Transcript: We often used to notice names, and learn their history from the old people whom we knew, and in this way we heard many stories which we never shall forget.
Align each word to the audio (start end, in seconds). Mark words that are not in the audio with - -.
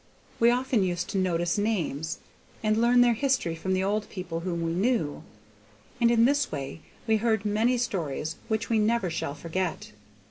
We 0.39 0.49
often 0.49 0.81
used 0.83 1.09
to 1.09 1.19
notice 1.19 1.59
names, 1.59 2.17
and 2.63 2.81
learn 2.81 3.01
their 3.01 3.13
history 3.13 3.53
from 3.53 3.75
the 3.75 3.83
old 3.83 4.09
people 4.09 4.39
whom 4.39 4.63
we 4.63 4.71
knew, 4.71 5.21
and 5.99 6.09
in 6.09 6.25
this 6.25 6.51
way 6.51 6.81
we 7.05 7.17
heard 7.17 7.45
many 7.45 7.77
stories 7.77 8.35
which 8.47 8.67
we 8.67 8.79
never 8.79 9.11
shall 9.11 9.35
forget. 9.35 9.91